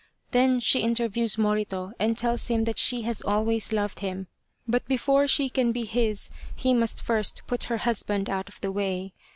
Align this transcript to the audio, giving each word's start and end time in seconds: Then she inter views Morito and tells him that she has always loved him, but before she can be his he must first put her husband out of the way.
Then 0.31 0.59
she 0.59 0.81
inter 0.81 1.07
views 1.07 1.37
Morito 1.37 1.91
and 1.99 2.17
tells 2.17 2.47
him 2.47 2.63
that 2.63 2.79
she 2.79 3.03
has 3.03 3.21
always 3.21 3.71
loved 3.71 3.99
him, 3.99 4.25
but 4.67 4.87
before 4.87 5.27
she 5.27 5.47
can 5.47 5.71
be 5.71 5.83
his 5.85 6.31
he 6.55 6.73
must 6.73 7.03
first 7.03 7.43
put 7.45 7.65
her 7.65 7.77
husband 7.77 8.27
out 8.27 8.49
of 8.49 8.59
the 8.61 8.71
way. 8.71 9.13